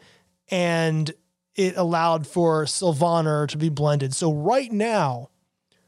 and 0.50 1.10
it 1.54 1.76
allowed 1.76 2.26
for 2.26 2.66
Sylvaner 2.66 3.46
to 3.48 3.58
be 3.58 3.68
blended. 3.68 4.14
So 4.14 4.32
right 4.32 4.70
now, 4.70 5.30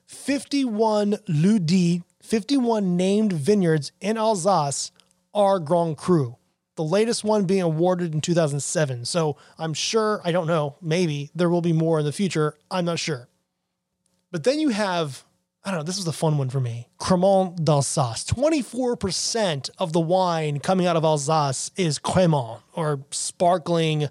51 0.07 1.19
lieux-dits, 1.29 2.05
51 2.23 2.97
named 2.97 3.33
vineyards 3.33 3.93
in 4.01 4.17
Alsace 4.17 4.91
are 5.33 5.59
Grand 5.59 5.97
Cru. 5.97 6.37
The 6.81 6.85
latest 6.87 7.25
one 7.25 7.45
being 7.45 7.61
awarded 7.61 8.15
in 8.15 8.23
2007. 8.23 9.05
So 9.05 9.37
I'm 9.59 9.75
sure, 9.75 10.23
I 10.25 10.33
don't 10.33 10.47
know, 10.47 10.77
maybe 10.81 11.31
there 11.35 11.51
will 11.51 11.61
be 11.61 11.75
more 11.75 11.99
in 11.99 12.07
the 12.07 12.11
future. 12.11 12.57
I'm 12.71 12.87
not 12.87 12.99
sure. 12.99 13.29
But 14.31 14.45
then 14.45 14.59
you 14.59 14.71
have, 14.71 15.23
I 15.63 15.71
don't 15.71 15.81
know, 15.81 15.85
this 15.85 15.99
was 15.99 16.07
a 16.07 16.13
fun 16.13 16.39
one 16.39 16.49
for 16.49 16.59
me 16.59 16.89
Cremant 16.99 17.63
d'Alsace. 17.63 18.25
24% 18.25 19.69
of 19.77 19.93
the 19.93 20.01
wine 20.01 20.59
coming 20.59 20.87
out 20.87 20.97
of 20.97 21.05
Alsace 21.05 21.71
is 21.77 21.99
Cremant 21.99 22.63
or 22.73 23.05
sparkling 23.11 24.09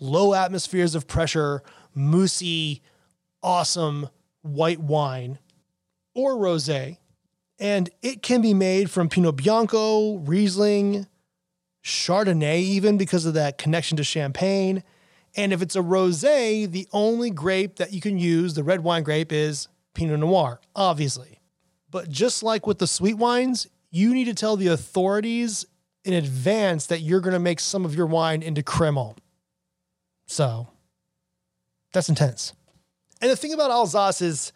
low 0.00 0.34
atmospheres 0.34 0.96
of 0.96 1.06
pressure, 1.06 1.62
moussy, 1.94 2.82
awesome 3.44 4.08
white 4.42 4.80
wine 4.80 5.38
or 6.16 6.34
rosé. 6.34 6.98
And 7.60 7.88
it 8.02 8.22
can 8.22 8.42
be 8.42 8.54
made 8.54 8.90
from 8.90 9.08
Pinot 9.08 9.36
Bianco, 9.36 10.16
Riesling, 10.16 11.06
Chardonnay, 11.88 12.60
even 12.60 12.98
because 12.98 13.24
of 13.24 13.34
that 13.34 13.56
connection 13.56 13.96
to 13.96 14.04
Champagne. 14.04 14.84
And 15.34 15.52
if 15.52 15.62
it's 15.62 15.74
a 15.74 15.80
rosé, 15.80 16.70
the 16.70 16.86
only 16.92 17.30
grape 17.30 17.76
that 17.76 17.92
you 17.92 18.00
can 18.00 18.18
use, 18.18 18.54
the 18.54 18.62
red 18.62 18.84
wine 18.84 19.02
grape, 19.02 19.32
is 19.32 19.68
Pinot 19.94 20.20
Noir, 20.20 20.60
obviously. 20.76 21.40
But 21.90 22.10
just 22.10 22.42
like 22.42 22.66
with 22.66 22.78
the 22.78 22.86
sweet 22.86 23.14
wines, 23.14 23.66
you 23.90 24.12
need 24.12 24.26
to 24.26 24.34
tell 24.34 24.56
the 24.56 24.68
authorities 24.68 25.64
in 26.04 26.12
advance 26.12 26.86
that 26.86 27.00
you're 27.00 27.20
going 27.20 27.32
to 27.32 27.38
make 27.38 27.58
some 27.58 27.86
of 27.86 27.94
your 27.94 28.06
wine 28.06 28.42
into 28.42 28.62
Cremant. 28.62 29.16
So 30.26 30.68
that's 31.92 32.10
intense. 32.10 32.52
And 33.22 33.30
the 33.30 33.36
thing 33.36 33.54
about 33.54 33.70
Alsace 33.70 34.20
is 34.20 34.52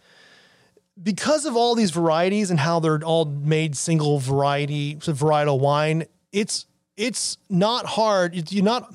because 1.02 1.46
of 1.46 1.56
all 1.56 1.74
these 1.74 1.90
varieties 1.90 2.50
and 2.50 2.60
how 2.60 2.78
they're 2.78 3.02
all 3.02 3.24
made 3.24 3.74
single 3.74 4.18
variety, 4.18 4.98
so 5.00 5.14
varietal 5.14 5.58
wine, 5.58 6.04
it's 6.30 6.66
it's 6.96 7.38
not 7.48 7.86
hard. 7.86 8.52
You're 8.52 8.64
not 8.64 8.94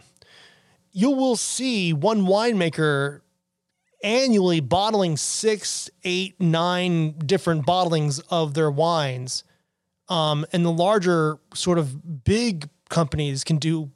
you 0.92 1.12
will 1.12 1.36
see 1.36 1.94
one 1.94 2.22
winemaker 2.22 3.22
annually 4.04 4.60
bottling 4.60 5.18
six, 5.18 5.90
eight, 6.04 6.40
nine 6.40 7.12
different 7.20 7.66
bottlings 7.66 8.22
of 8.30 8.54
their 8.54 8.72
wines. 8.72 9.44
Um, 10.10 10.46
and 10.54 10.66
the 10.66 10.72
larger 10.72 11.38
sort 11.54 11.78
of 11.78 12.24
big 12.24 12.70
companies 12.90 13.44
can 13.44 13.58
do 13.58 13.92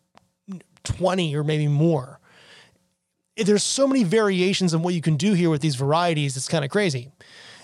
20 0.83 1.35
or 1.35 1.43
maybe 1.43 1.67
more 1.67 2.21
there's 3.37 3.63
so 3.63 3.87
many 3.87 4.03
variations 4.03 4.73
in 4.73 4.81
what 4.81 4.93
you 4.93 5.01
can 5.01 5.15
do 5.15 5.33
here 5.33 5.49
with 5.49 5.61
these 5.61 5.75
varieties. 5.75 6.35
It's 6.37 6.47
kind 6.47 6.65
of 6.65 6.71
crazy. 6.71 7.11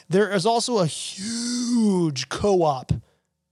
There 0.10 0.32
is 0.32 0.46
also 0.46 0.80
a 0.80 0.86
huge 0.86 2.30
co-op 2.30 2.94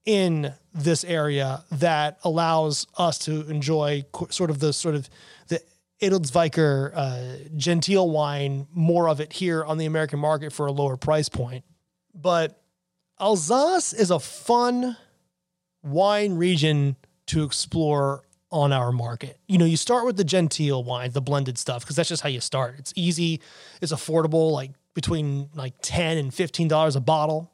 in 0.06 0.54
this 0.74 1.04
area 1.04 1.64
that 1.72 2.20
allows 2.24 2.88
us 2.98 3.18
to 3.20 3.48
enjoy 3.50 4.04
sort 4.30 4.50
of 4.50 4.60
the 4.60 4.74
sort 4.74 4.96
of 4.96 5.10
the 5.48 5.62
Edelzwicker 6.02 6.92
uh, 6.94 7.38
Gentil 7.56 8.12
wine, 8.12 8.68
more 8.74 9.08
of 9.10 9.20
it 9.20 9.34
here 9.34 9.64
on 9.64 9.78
the 9.78 9.86
American 9.86 10.20
market 10.20 10.52
for 10.52 10.66
a 10.66 10.72
lower 10.72 10.98
price 10.98 11.30
point. 11.30 11.64
But 12.14 12.62
Alsace 13.20 13.94
is 13.94 14.12
a 14.12 14.20
fun 14.20 14.98
wine 15.84 16.36
region 16.36 16.98
to 17.28 17.44
explore 17.44 18.24
on 18.52 18.72
our 18.72 18.92
market. 18.92 19.40
You 19.48 19.58
know, 19.58 19.66
you 19.66 19.78
start 19.78 20.06
with 20.06 20.18
the 20.18 20.24
Gentil 20.24 20.84
wine, 20.84 21.12
the 21.12 21.22
blended 21.22 21.58
stuff, 21.58 21.84
because 21.84 21.96
that's 21.96 22.10
just 22.10 22.22
how 22.22 22.30
you 22.30 22.42
start. 22.42 22.76
It's 22.78 22.94
easy, 22.96 23.42
it's 23.82 23.92
affordable, 23.92 24.52
like 24.52 24.72
between 24.94 25.50
like 25.56 25.74
10 25.82 26.18
and 26.18 26.32
$15 26.32 26.96
a 26.96 27.00
bottle. 27.00 27.52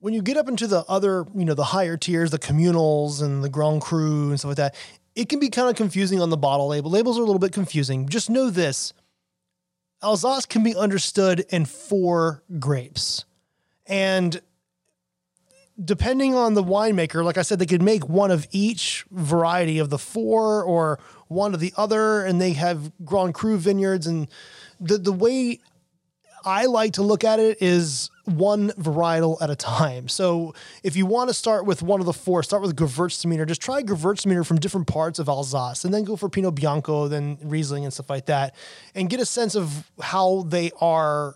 When 0.00 0.14
you 0.14 0.22
get 0.22 0.36
up 0.36 0.48
into 0.48 0.66
the 0.66 0.84
other, 0.88 1.26
you 1.34 1.44
know, 1.44 1.54
the 1.54 1.64
higher 1.64 1.96
tiers, 1.96 2.30
the 2.30 2.38
communals 2.38 3.22
and 3.22 3.44
the 3.44 3.48
Grand 3.48 3.82
Cru 3.82 4.30
and 4.30 4.38
stuff 4.38 4.50
like 4.50 4.56
that, 4.56 4.74
it 5.14 5.28
can 5.28 5.38
be 5.38 5.50
kind 5.50 5.68
of 5.68 5.76
confusing 5.76 6.20
on 6.20 6.30
the 6.30 6.36
bottle 6.36 6.68
label. 6.68 6.90
Labels 6.90 7.18
are 7.18 7.22
a 7.22 7.26
little 7.26 7.38
bit 7.38 7.52
confusing. 7.52 8.08
Just 8.08 8.30
know 8.30 8.48
this 8.48 8.94
Alsace 10.02 10.46
can 10.46 10.62
be 10.62 10.74
understood 10.74 11.44
in 11.50 11.66
four 11.66 12.42
grapes. 12.58 13.26
And 13.86 14.40
depending 15.82 16.34
on 16.34 16.54
the 16.54 16.62
winemaker, 16.64 17.22
like 17.24 17.36
I 17.36 17.42
said, 17.42 17.58
they 17.58 17.66
could 17.66 17.82
make 17.82 18.08
one 18.08 18.30
of 18.30 18.46
each 18.50 19.04
variety 19.10 19.78
of 19.78 19.90
the 19.90 19.98
four 19.98 20.62
or 20.62 20.98
one 21.28 21.52
of 21.52 21.60
the 21.60 21.72
other, 21.76 22.24
and 22.24 22.40
they 22.40 22.52
have 22.54 22.90
Grand 23.04 23.34
Cru 23.34 23.58
vineyards. 23.58 24.06
And 24.06 24.28
the 24.80 24.96
the 24.96 25.12
way 25.12 25.60
I 26.44 26.66
like 26.66 26.94
to 26.94 27.02
look 27.02 27.24
at 27.24 27.38
it 27.38 27.58
is 27.60 28.10
one 28.30 28.70
varietal 28.70 29.40
at 29.40 29.50
a 29.50 29.56
time. 29.56 30.08
So 30.08 30.54
if 30.82 30.96
you 30.96 31.06
want 31.06 31.28
to 31.28 31.34
start 31.34 31.66
with 31.66 31.82
one 31.82 32.00
of 32.00 32.06
the 32.06 32.12
four, 32.12 32.42
start 32.42 32.62
with 32.62 32.76
Gewürztraminer. 32.76 33.46
Just 33.46 33.60
try 33.60 33.82
Gewürztraminer 33.82 34.46
from 34.46 34.58
different 34.58 34.86
parts 34.86 35.18
of 35.18 35.28
Alsace, 35.28 35.84
and 35.84 35.92
then 35.92 36.04
go 36.04 36.16
for 36.16 36.28
Pinot 36.28 36.54
Bianco, 36.54 37.08
then 37.08 37.38
Riesling 37.42 37.84
and 37.84 37.92
stuff 37.92 38.10
like 38.10 38.26
that, 38.26 38.54
and 38.94 39.10
get 39.10 39.20
a 39.20 39.26
sense 39.26 39.54
of 39.54 39.90
how 40.00 40.42
they 40.48 40.70
are 40.80 41.34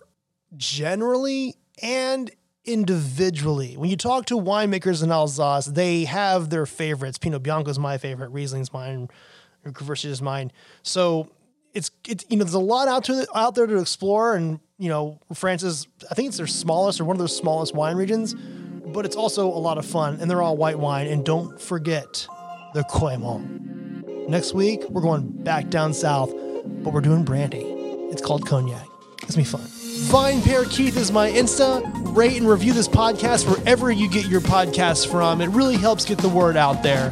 generally 0.55 1.55
and 1.81 2.31
individually. 2.63 3.77
When 3.77 3.89
you 3.89 3.97
talk 3.97 4.25
to 4.27 4.35
winemakers 4.35 5.03
in 5.03 5.11
Alsace, 5.11 5.67
they 5.67 6.05
have 6.05 6.49
their 6.49 6.65
favorites. 6.65 7.17
Pinot 7.17 7.43
Bianco 7.43 7.69
is 7.69 7.79
my 7.79 7.97
favorite. 7.97 8.31
Riesling's 8.31 8.73
mine. 8.73 9.09
Gewürztraminer 9.65 10.11
is 10.11 10.21
mine. 10.21 10.51
So 10.83 11.31
it's 11.73 11.91
it's 12.07 12.25
you 12.29 12.37
know 12.37 12.43
there's 12.43 12.53
a 12.53 12.59
lot 12.59 12.87
out 12.87 13.03
to 13.05 13.27
out 13.35 13.55
there 13.55 13.67
to 13.67 13.77
explore, 13.77 14.35
and 14.35 14.59
you 14.77 14.89
know 14.89 15.19
France 15.33 15.63
is 15.63 15.87
I 16.09 16.13
think 16.15 16.27
it's 16.27 16.37
their 16.37 16.47
smallest 16.47 16.99
or 16.99 17.05
one 17.05 17.15
of 17.15 17.19
their 17.19 17.27
smallest 17.27 17.75
wine 17.75 17.95
regions, 17.95 18.33
but 18.33 19.05
it's 19.05 19.15
also 19.15 19.47
a 19.47 19.59
lot 19.59 19.77
of 19.77 19.85
fun, 19.85 20.19
and 20.19 20.29
they're 20.29 20.41
all 20.41 20.57
white 20.57 20.79
wine. 20.79 21.07
And 21.07 21.25
don't 21.25 21.59
forget 21.61 22.27
the 22.73 22.83
Cremant. 22.83 24.27
Next 24.27 24.53
week 24.53 24.83
we're 24.89 25.01
going 25.01 25.27
back 25.43 25.69
down 25.69 25.93
south 25.93 26.33
but 26.83 26.93
we're 26.93 27.01
doing 27.01 27.23
brandy. 27.23 27.63
It's 28.11 28.21
called 28.21 28.45
cognac. 28.45 28.87
It's 29.23 29.35
gonna 29.35 29.43
be 29.43 29.43
fun. 29.43 29.61
Vine 30.07 30.41
Pair 30.41 30.65
Keith 30.65 30.97
is 30.97 31.11
my 31.11 31.29
Insta. 31.29 31.81
Rate 32.15 32.37
and 32.37 32.49
review 32.49 32.73
this 32.73 32.87
podcast 32.87 33.49
wherever 33.49 33.91
you 33.91 34.09
get 34.09 34.27
your 34.27 34.41
podcasts 34.41 35.09
from. 35.09 35.41
It 35.41 35.49
really 35.49 35.77
helps 35.77 36.05
get 36.05 36.17
the 36.17 36.29
word 36.29 36.57
out 36.57 36.83
there. 36.83 37.11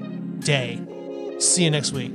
day. 0.43 0.81
See 1.39 1.63
you 1.63 1.71
next 1.71 1.91
week. 1.91 2.13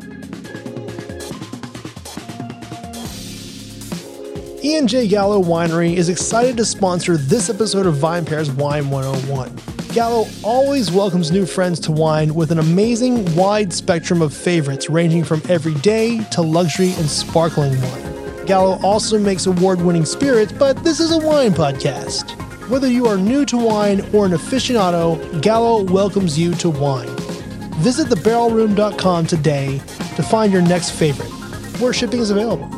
Ian 4.62 4.88
J. 4.88 5.06
Gallo 5.06 5.40
Winery 5.40 5.94
is 5.94 6.08
excited 6.08 6.56
to 6.56 6.64
sponsor 6.64 7.16
this 7.16 7.48
episode 7.48 7.86
of 7.86 7.96
Vine 7.98 8.24
Pairs 8.24 8.50
Wine 8.50 8.90
101. 8.90 9.56
Gallo 9.94 10.26
always 10.42 10.90
welcomes 10.90 11.30
new 11.30 11.46
friends 11.46 11.80
to 11.80 11.92
wine 11.92 12.34
with 12.34 12.50
an 12.50 12.58
amazing 12.58 13.34
wide 13.34 13.72
spectrum 13.72 14.20
of 14.20 14.34
favorites 14.34 14.90
ranging 14.90 15.24
from 15.24 15.40
everyday 15.48 16.18
to 16.32 16.42
luxury 16.42 16.92
and 16.94 17.08
sparkling 17.08 17.80
wine. 17.80 18.44
Gallo 18.44 18.78
also 18.82 19.18
makes 19.18 19.46
award 19.46 19.80
winning 19.80 20.04
spirits, 20.04 20.52
but 20.52 20.82
this 20.84 21.00
is 21.00 21.12
a 21.12 21.18
wine 21.18 21.52
podcast. 21.52 22.30
Whether 22.68 22.88
you 22.88 23.06
are 23.06 23.16
new 23.16 23.46
to 23.46 23.56
wine 23.56 24.00
or 24.12 24.26
an 24.26 24.32
aficionado, 24.32 25.40
Gallo 25.40 25.84
welcomes 25.84 26.38
you 26.38 26.54
to 26.56 26.68
wine. 26.68 27.15
Visit 27.78 28.08
thebarrelroom.com 28.08 29.26
today 29.26 29.78
to 30.16 30.22
find 30.22 30.52
your 30.52 30.62
next 30.62 30.90
favorite, 30.90 31.30
where 31.80 31.92
shipping 31.92 32.20
is 32.20 32.30
available. 32.30 32.75